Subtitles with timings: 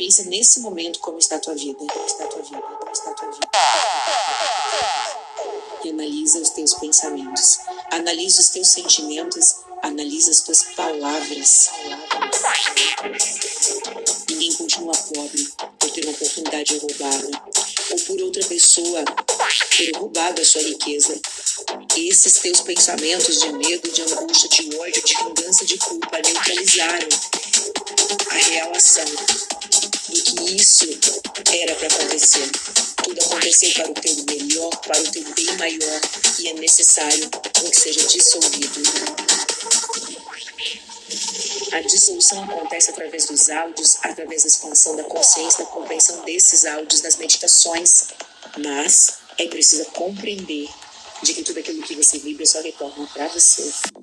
[0.00, 3.10] Pensa nesse momento como está a tua vida, como está a tua vida, como está
[3.10, 3.50] a tua vida.
[5.84, 7.58] E analisa os teus pensamentos,
[7.90, 11.68] analisa os teus sentimentos, analisa as tuas palavras.
[14.30, 17.30] Ninguém continua pobre por ter uma oportunidade roubada
[17.90, 19.04] ou por outra pessoa
[19.76, 21.20] ter roubado a sua riqueza.
[21.96, 27.08] Esses teus pensamentos de medo, de angústia, de ódio, de vingança, de culpa neutralizaram
[28.30, 30.86] a real ação do que isso
[31.52, 32.50] era para acontecer.
[33.02, 36.00] Tudo aconteceu para o teu melhor, para o teu bem maior
[36.38, 38.80] e é necessário que seja dissolvido.
[41.72, 47.00] A dissolução acontece através dos áudios, através da expansão da consciência, da compreensão desses áudios,
[47.00, 48.06] das meditações.
[48.58, 50.68] Mas é preciso compreender
[51.22, 53.99] de que tudo aquilo que você vibra só retorna para você, para você.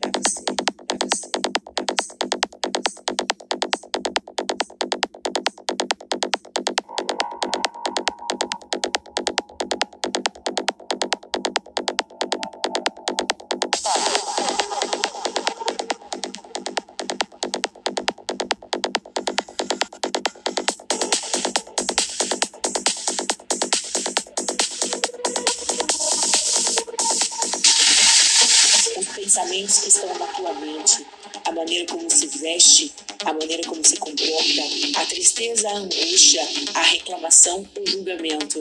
[29.38, 31.06] Pensamentos que estão na tua mente,
[31.46, 32.92] a maneira como se veste,
[33.24, 36.42] a maneira como se comporta, a tristeza, a angústia,
[36.74, 38.60] a reclamação, o julgamento,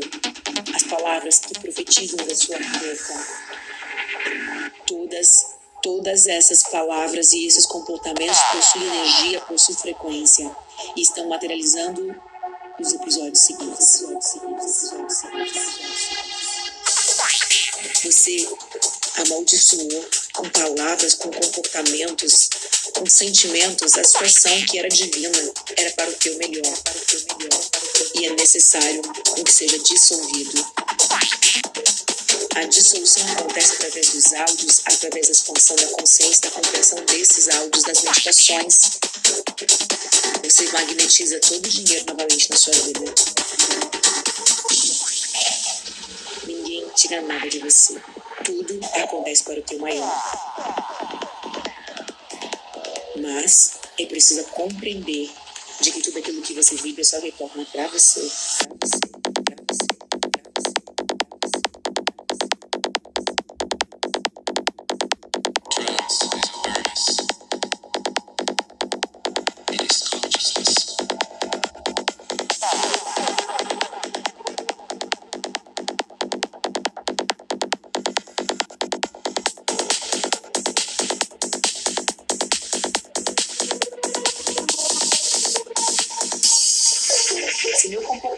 [0.74, 3.26] as palavras que profetizam da sua boca.
[4.86, 5.46] Todas,
[5.82, 10.54] todas essas palavras e esses comportamentos possuem energia, possuem frequência
[10.94, 12.14] e estão materializando
[12.78, 14.04] os episódios seguintes.
[18.04, 18.46] Você
[19.16, 22.50] amaldiçoou com palavras, com comportamentos,
[22.92, 27.20] com sentimentos a situação que era divina, era para o teu melhor, para o teu
[27.38, 28.10] melhor, o teu...
[28.14, 29.02] e é necessário
[29.44, 30.66] que seja dissolvido.
[32.54, 37.84] A dissolução acontece através dos áudios, através da expansão da consciência, da compreensão desses áudios,
[37.84, 38.80] das meditações.
[40.44, 43.14] Você magnetiza todo o dinheiro novamente na sua vida.
[47.06, 48.02] Tira nada de você
[48.44, 50.22] tudo acontece para o teu maior.
[53.20, 55.30] Mas é preciso compreender
[55.80, 58.28] de que tudo aquilo que você vive só retorna para você.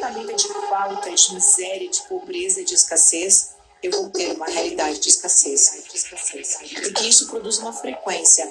[0.09, 3.51] faminta de falta, de miséria, de pobreza, de escassez,
[3.83, 5.85] eu vou ter uma realidade de escassez.
[6.83, 8.51] Porque isso produz uma frequência.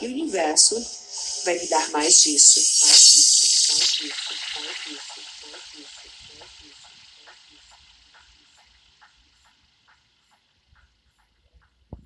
[0.00, 0.74] E o universo
[1.44, 2.58] vai me dar mais disso.
[2.86, 3.70] Mais.
[3.76, 4.24] Mais disso.